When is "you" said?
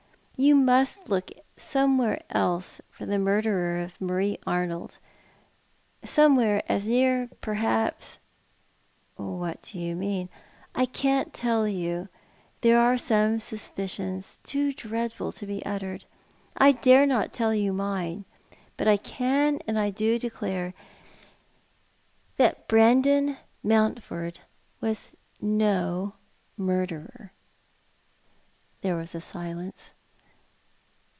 0.37-0.55, 9.77-9.95, 11.67-12.09, 17.53-17.71